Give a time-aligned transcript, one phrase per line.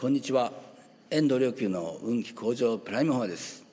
[0.00, 0.52] こんにちは
[1.10, 3.64] 遠藤良久の運気向上プライムフォアです、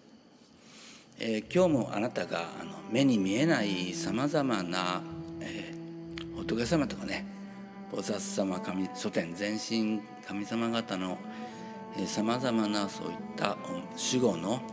[1.20, 5.04] えー、今日もあなたがあの目に見えないさまざまな、
[5.40, 7.28] えー、仏様とかね
[7.92, 11.20] 菩薩様神書店全身神様方の
[12.08, 13.56] さまざまなそういった
[14.12, 14.64] 守護の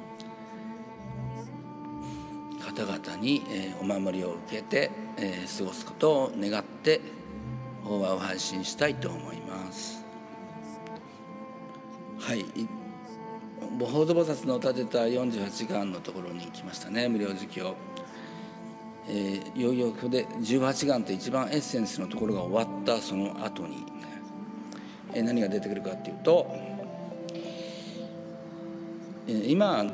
[2.64, 7.02] 方々に、えー、お守りを受けて、えー、過ごすことを願って
[7.84, 10.01] 法話を配信したいと思います。
[12.22, 12.44] はい。
[13.80, 17.08] 法蔵菩薩の立てた48巻のところに来ましたね。
[17.08, 17.74] 無料授業
[19.08, 23.84] えー、いよいよこで18巻って一番エッセンスのところが終わったその後に、
[25.12, 26.46] えー、何が出てくるかっていうと、
[29.26, 29.84] えー、今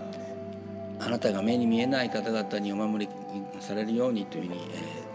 [1.01, 3.13] あなたが目に見えない方々にお守り
[3.61, 4.61] されるようにというふうに、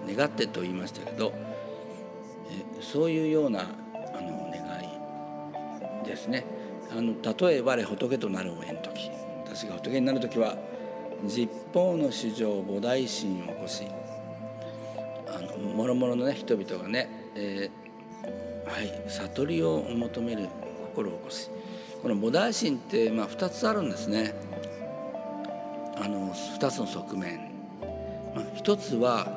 [0.08, 1.32] えー、願ってと言いましたけど、
[2.50, 4.64] えー、そういうようなあの願
[6.04, 6.63] いですね。
[6.96, 7.14] あの
[7.48, 9.10] 例えば仏となるお縁時。
[9.46, 10.58] 私が仏になる時は
[11.26, 13.84] 十方の主情菩提心を起こし
[15.28, 20.48] あの諸々のね人々がね、えー、はい悟りを求める
[20.96, 21.50] 心を起こし
[22.02, 24.34] この菩提心って、まあ、2つあるんですね。
[25.96, 27.40] あの2つの側面、
[28.36, 29.28] まあ、1つは、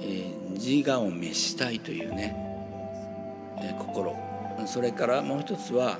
[0.00, 2.36] えー、自我を召したいというね、
[3.62, 4.14] えー、心。
[4.66, 5.98] それからもう一つは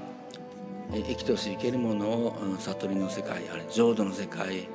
[0.92, 4.69] 生きとし生けるものを悟りの世界ある浄土の世界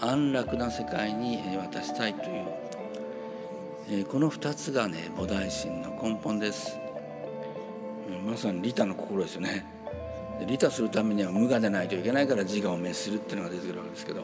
[0.00, 2.24] 安楽な世界に渡したいと
[3.90, 4.04] いう。
[4.06, 6.78] この2つがね菩提心の根本です。
[8.24, 9.64] まさに利他の心ですよね。
[10.46, 14.22] 利他するためには無我でないといけないから自我を滅するっていうのが出てくるわけですけど、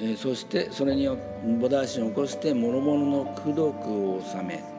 [0.00, 4.73] えそしてそれによって菩提心を起こして諸々の功徳を治め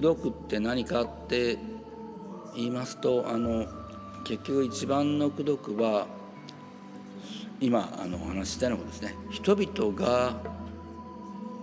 [0.00, 1.58] まあ、口説くって何かって
[2.54, 3.66] 言いますとあの
[4.24, 6.06] 結局一番の功徳は
[7.60, 10.36] 今あのお話ししたようなことですね人々が、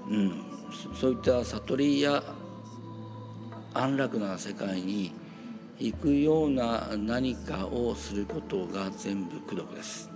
[0.09, 0.43] うん、
[0.99, 2.23] そういった悟りや
[3.73, 5.11] 安楽な世界に
[5.79, 10.09] 行くような何かをすることが全部功徳です。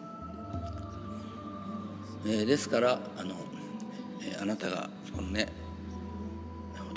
[2.25, 3.35] えー、ですからあの、
[4.21, 5.66] えー、あなたがこのね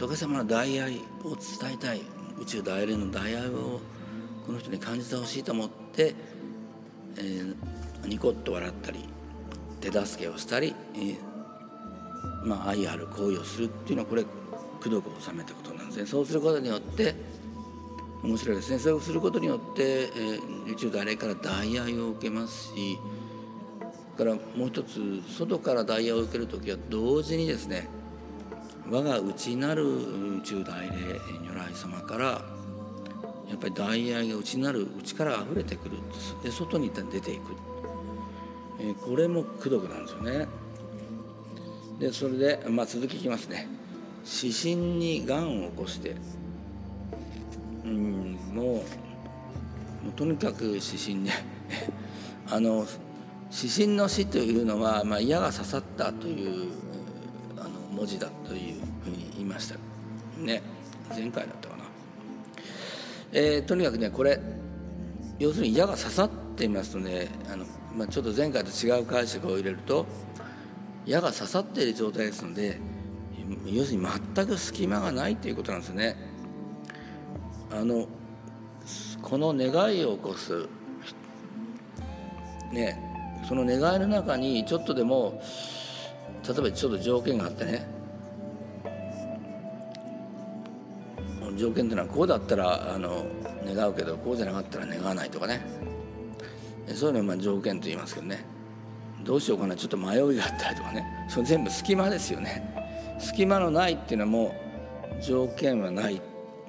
[0.00, 2.00] 仏様の大愛を伝えたい
[2.40, 3.80] 宇宙大連の大愛を
[4.46, 6.14] この人に感じてほしいと思って、
[7.18, 7.54] えー、
[8.08, 9.04] ニコッと笑ったり
[9.82, 11.16] 手助けをしたり、えー、
[12.46, 14.24] まあ、愛ある行為をするっていうのはこれ
[14.80, 16.06] 功徳を収めたことなんですね。
[16.06, 17.14] そうすることによって
[18.22, 18.78] 面白いですね。
[18.78, 22.98] それをすることによって、えー、宇宙大霊から大愛を受けますし
[24.16, 27.99] からもう一つ外から大愛を受ける時は同時にですね
[28.90, 32.24] 我が内なる宇宙大霊如来様から
[33.48, 35.98] やっぱり大愛が内なる内から溢れてくる
[36.42, 37.56] で外に出ていく、
[38.80, 40.46] えこれも功徳なんですよね。
[41.98, 43.68] でそれで、まあ、続きいきますね。
[44.24, 46.16] 指針にがんを起こして。
[47.84, 48.80] うんもうも
[50.08, 51.32] うとにかく指針ね
[52.48, 52.86] あの
[53.52, 56.72] 指針の死というのは、まあ、矢が刺さったという
[57.90, 59.76] 文字だというふうに言いました。
[60.38, 60.62] ね。
[61.14, 61.84] 前回だったかな、
[63.32, 64.40] えー、とにかくねこれ
[65.38, 67.64] 要するに矢が刺さっていますとねあの、
[67.96, 70.06] まあ、ちょっと前回と違う解釈を入れると
[71.06, 72.78] 矢が刺さっている状態ですので
[73.66, 76.16] 要するに全く隙間がないということなんですね。
[77.72, 78.06] あの
[79.22, 80.68] この願いを起こす
[82.72, 82.98] ね
[83.48, 85.40] その願いの中にちょっとでも
[86.46, 87.86] 例えばちょっと条件があってね。
[91.56, 93.26] 条件っていうのはこうだったらあの
[93.66, 95.60] 願うけどこうじゃなかったら願わないとかね。
[96.94, 98.44] そういうのをまあ条件と言いますけどね。
[99.22, 99.76] どうしようかな。
[99.76, 101.04] ちょっと迷いがあったりとかね。
[101.28, 103.16] それ全部隙間ですよね。
[103.18, 104.54] 隙間のないっていうのはも
[105.18, 106.20] う条件はない。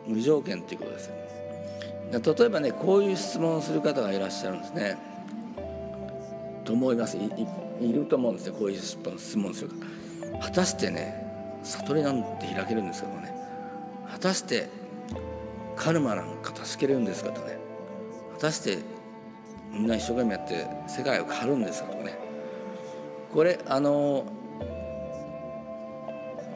[0.08, 1.12] 無条件っていうことです
[2.12, 4.98] 例えばねこういう質問をする方がいらっしゃるんですね。
[6.72, 7.18] と思います。
[7.18, 8.54] いると思うんですよ。
[8.54, 8.98] こういう質
[9.38, 9.72] 問する
[10.42, 13.36] 果たしてね悟りなんて開けるんですけどね。
[14.10, 14.70] 果たして
[15.76, 17.58] カルマなんか助けれるんですかとね。
[18.36, 18.78] 果たして
[19.74, 22.18] みんな一生懸命やって世界を変わるんですかとね。
[23.34, 24.26] これあの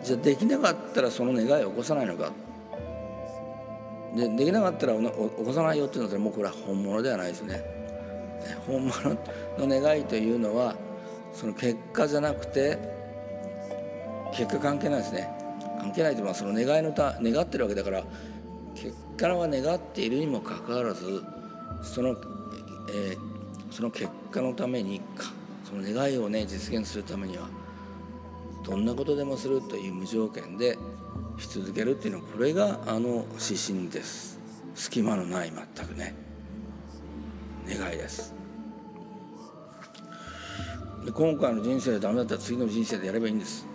[0.02, 2.32] じゃあできなかったらその願いを起こさないのか。
[4.16, 7.85] でできなかったら起こさないよっていうのはもうこれは本物ではないですね。
[8.68, 9.18] 本物
[9.58, 10.76] の願いというのは
[11.34, 12.78] その結果じゃなくて
[14.34, 15.30] 結果関係ないですね。
[15.80, 18.04] 関係ないとまあその願いのた願ってるわけだから
[18.74, 21.24] 結果は願っているにもかかわらず
[21.84, 22.16] その,、
[22.90, 23.18] えー、
[23.72, 25.32] その結果のためにか
[25.64, 27.48] その願いをね実現するためには
[28.64, 30.78] どんなことでもするという無条件で
[31.38, 34.40] し続けるっていうのはこれがあの指針です。
[34.74, 36.25] 隙間のない全くね。
[37.66, 38.34] 願いです。
[41.06, 43.68] で今回の人生でダメだったら次の人生でやればいいんです。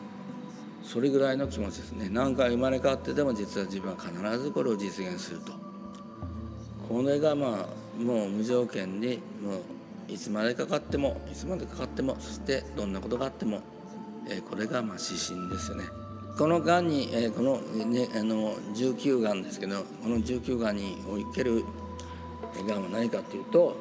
[0.82, 2.08] それぐらいの気持ちですね。
[2.10, 5.52] 何回生まれ変わってでも実は自分は必ずこれを実現すると。
[6.88, 9.54] これがまあもう無条件にも
[10.08, 13.60] ういつまでかかってもいつまでかかってもそしてどんなことがあっても、
[14.28, 15.84] えこれがまあ指針ですよね。
[16.36, 21.64] このがんに、えこの,、ね、あの19がんですけどこの19がんにおける
[22.66, 23.76] がんは何かっていうと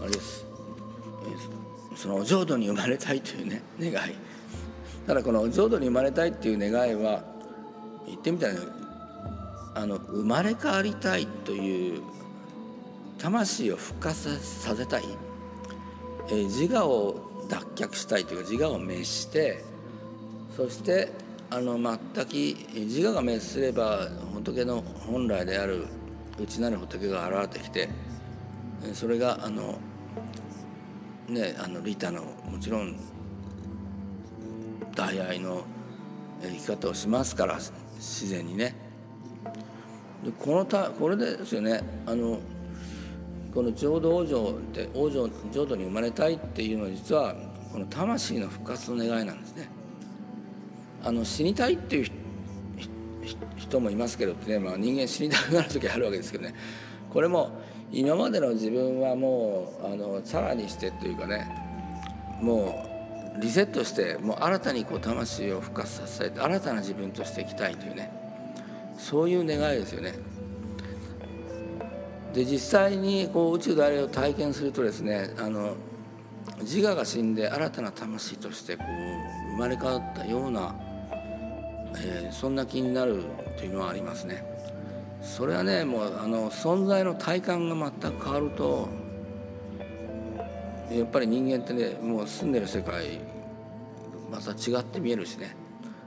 [0.00, 0.46] あれです、
[1.96, 4.14] そのお浄土に生まれたいというね 願い。
[5.06, 7.24] ただこの浄土に生まれたいっていう願いは
[8.06, 8.54] 言ってみたら
[9.74, 12.02] あの生まれ変わりたいという
[13.16, 15.04] 魂を復活させたい、
[16.28, 19.64] えー、自我を脱却したいというか自我を滅して
[20.54, 21.10] そして
[21.50, 22.32] あの全く
[22.74, 25.86] 自我が滅すれば仏の本来である
[26.40, 27.88] 内なる仏が現れてきて
[28.94, 29.78] それがあの
[31.28, 32.96] ねあの利他のもちろん
[34.94, 35.64] 大愛の
[36.42, 37.58] 生き方をしますから
[37.96, 38.74] 自然にね。
[40.24, 41.82] でこのたこれですよね。
[42.06, 42.40] あの
[43.54, 47.34] この浄土往生って往生浄土に生まれたいっていうのは実は
[47.72, 49.68] この魂の復活の願いなんですね。
[51.04, 52.10] あの死にたいっていう
[53.68, 56.54] 人もいますけどね、まあ、人間死にたくなる時あるわけですけどね
[57.10, 57.60] これも
[57.90, 61.48] 今までの自分はもうあのさらにしてというかね
[62.40, 62.84] も
[63.36, 68.10] うリセットしてもう新たにこう魂を復活させて新たな自分としていきたいというね
[68.98, 70.14] そういう願いですよね。
[72.34, 75.76] で実際にこう宇宙であれを体験するとですねあの
[76.60, 80.74] 自我が死んで新たな魂としてこう生まれ変わったような、
[81.96, 83.24] えー、そんな気になる
[83.56, 84.44] というのはありますね。
[85.22, 88.88] それはねもうあの存在の体感が全く変わると
[90.90, 93.18] やっぱり人間ってねもう住んでる世界
[94.30, 95.56] また違って見えるしね、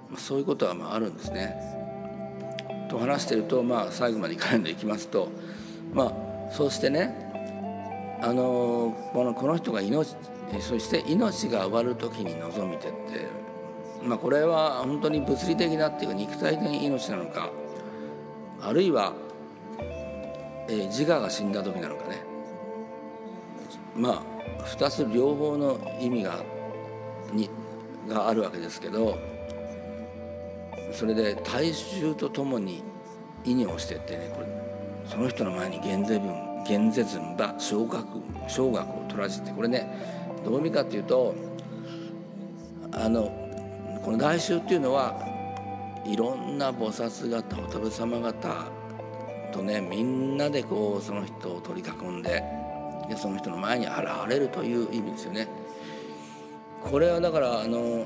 [0.09, 1.55] まあ、そういうことはまああるんですね。
[2.89, 5.29] と話してると、まあ、最後までいかないんでいきますと
[5.93, 6.13] ま
[6.49, 7.15] あそうしてね
[8.21, 10.15] あのこのこの人が命
[10.59, 13.27] そして命が終わる時に望みてって、
[14.03, 17.49] まあ、これは本当に物理的なっていうか肉体的な命なのか
[18.61, 19.13] あるいは、
[20.67, 22.23] えー、自我が死んだ時なのかね。
[23.95, 26.43] まあ2つ両方の意味が
[27.33, 27.49] に
[28.07, 29.17] があるわけですけど
[30.91, 32.83] それで大衆とともに
[33.43, 34.47] 意にをしてってねこれ
[35.05, 38.05] その人の前に減税分減税分ば小学
[38.47, 41.35] 小学を取らせてこれねどういう意味かっていうと
[42.91, 43.40] あの
[44.03, 45.15] この大衆っていうのは
[46.05, 48.65] いろんな菩薩方仏様方
[49.51, 52.43] とねみんなでこうその人を取り囲んで
[53.07, 53.95] でその人の前に現
[54.29, 55.47] れるという意味ですよね。
[56.81, 58.05] これはだからあの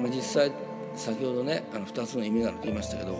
[0.00, 0.52] 実際
[0.94, 3.18] 先ほどねあの2つの意味があると言いましたけど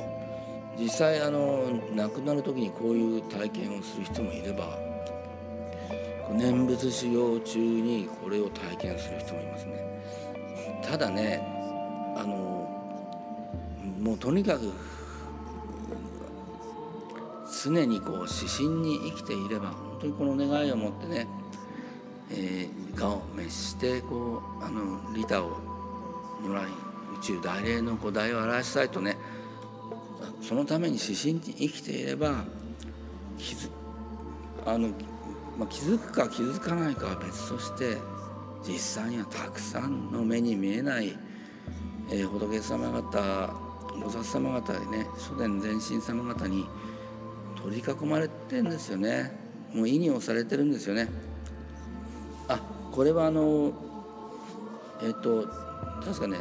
[0.78, 4.78] 実際あの亡くなる時にこういう体験をする人もいれば
[6.30, 11.55] 念仏修行中にこれを体験する人もいますねただね
[12.16, 12.66] あの
[14.00, 14.73] もうとにかく
[17.62, 21.26] 常にこう指針に生きていれば本当にこの願いを持ってね、
[22.30, 25.61] えー、我を滅してこうあの利他を
[26.42, 29.16] 如来宇宙大霊の五大を表したいとね
[30.40, 32.44] そのために指針に生きていれば
[33.38, 33.70] 気づ
[34.66, 34.88] あの
[35.58, 37.96] まあ、気づくか気づかないかは別として
[38.66, 41.16] 実際にはたくさんの目に見えない、
[42.10, 43.18] えー、仏様方
[43.94, 46.66] 菩薩様方でね諸殿前進様方に
[47.62, 49.36] 取り囲まれてんですよね
[49.72, 51.08] もう意にをされてるんですよね
[52.48, 52.60] あ
[52.92, 53.72] これはあの
[55.02, 55.48] えっ、ー、と
[56.04, 56.38] 確かね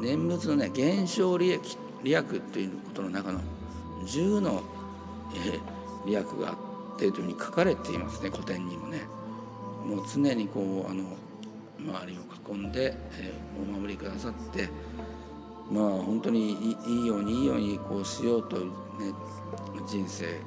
[0.00, 3.40] 念仏のね現象利益利益ということの中の
[4.06, 4.62] 10の、
[5.34, 9.02] えー、利益があってっていうふうに書かれていますね古典にもね。
[9.84, 11.04] もう常にこうあの
[11.78, 14.68] 周りを囲んで、え、お守りくださって
[15.70, 18.66] まあ本当にいいようにいいようにこうしようとね
[19.88, 20.38] 人生、え、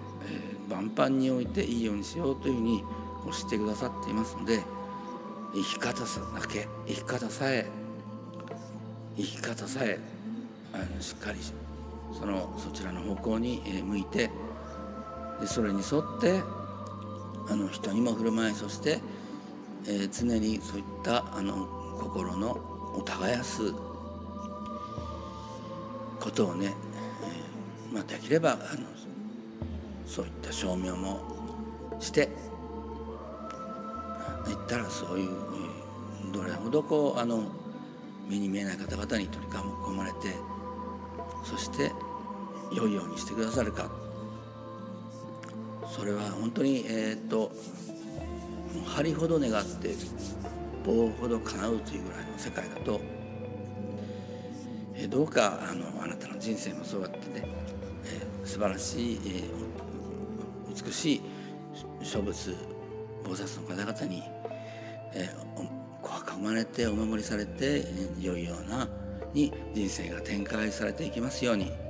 [0.70, 2.84] 万般においていいようにしようというふうに
[3.26, 4.62] 教えてくださっていますので
[5.54, 7.66] 生き方さだけ生き方さえ
[9.18, 10.00] 生き方さえ
[10.74, 11.40] あのしっかり
[12.14, 14.30] そのそちらの方向に向いて
[15.40, 16.42] でそれに沿って
[17.50, 19.00] あの人にも振る舞いそして、
[19.86, 21.68] えー、常にそういったあの
[22.00, 22.52] 心の
[22.96, 23.74] を耕す
[26.20, 26.74] ことをね、
[27.24, 28.60] えーまあ、できればあの
[30.06, 31.22] そういった証明も
[32.00, 32.22] して
[34.48, 35.30] いったらそういう、
[36.34, 37.44] どれほどこうあの
[38.28, 40.36] 目に見えない方々に取り込まれて
[41.44, 41.92] そして
[42.74, 43.90] 良いようにしてくださるか。
[45.90, 47.52] それは本当にえっ、と
[48.86, 49.96] 針ほど願って
[50.86, 53.02] 棒ほど叶うというぐらいの世界だと、
[54.96, 57.46] え、どうかあのあなたの人生もそうやってね、
[58.06, 59.20] え、素晴らしい、
[60.86, 61.22] 美しい
[62.04, 62.56] 諸仏
[63.24, 64.24] 菩薩の方々に、
[65.14, 67.86] えー、囲まれてお守りされて
[68.20, 68.88] 良いような
[69.34, 71.89] に人生が展開されていきますように。